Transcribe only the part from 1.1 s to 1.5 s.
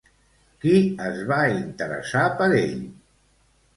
va